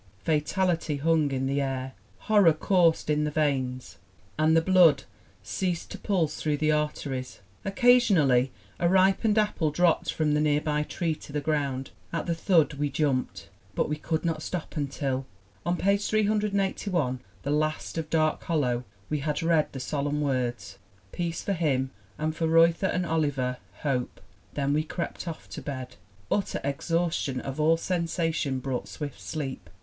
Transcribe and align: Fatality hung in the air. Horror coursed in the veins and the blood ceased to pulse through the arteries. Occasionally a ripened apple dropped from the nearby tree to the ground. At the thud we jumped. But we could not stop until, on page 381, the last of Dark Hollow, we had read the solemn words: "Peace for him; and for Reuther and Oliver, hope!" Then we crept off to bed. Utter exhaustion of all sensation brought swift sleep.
Fatality 0.23 0.97
hung 0.97 1.29
in 1.29 1.45
the 1.45 1.61
air. 1.61 1.93
Horror 2.21 2.53
coursed 2.53 3.07
in 3.07 3.23
the 3.23 3.29
veins 3.29 3.99
and 4.35 4.57
the 4.57 4.59
blood 4.63 5.03
ceased 5.43 5.91
to 5.91 5.99
pulse 5.99 6.41
through 6.41 6.57
the 6.57 6.71
arteries. 6.71 7.39
Occasionally 7.63 8.51
a 8.79 8.89
ripened 8.89 9.37
apple 9.37 9.69
dropped 9.69 10.11
from 10.11 10.33
the 10.33 10.41
nearby 10.41 10.81
tree 10.81 11.13
to 11.13 11.31
the 11.31 11.39
ground. 11.39 11.91
At 12.11 12.25
the 12.25 12.33
thud 12.33 12.73
we 12.73 12.89
jumped. 12.89 13.49
But 13.75 13.89
we 13.89 13.95
could 13.95 14.25
not 14.25 14.41
stop 14.41 14.75
until, 14.75 15.27
on 15.67 15.77
page 15.77 16.07
381, 16.09 17.19
the 17.43 17.51
last 17.51 17.95
of 17.99 18.09
Dark 18.09 18.43
Hollow, 18.45 18.83
we 19.07 19.19
had 19.19 19.43
read 19.43 19.71
the 19.71 19.79
solemn 19.79 20.19
words: 20.21 20.79
"Peace 21.11 21.43
for 21.43 21.53
him; 21.53 21.91
and 22.17 22.35
for 22.35 22.47
Reuther 22.47 22.87
and 22.87 23.05
Oliver, 23.05 23.57
hope!" 23.81 24.19
Then 24.55 24.73
we 24.73 24.81
crept 24.81 25.27
off 25.27 25.47
to 25.49 25.61
bed. 25.61 25.97
Utter 26.31 26.59
exhaustion 26.63 27.39
of 27.39 27.59
all 27.59 27.77
sensation 27.77 28.57
brought 28.57 28.87
swift 28.87 29.19
sleep. 29.21 29.69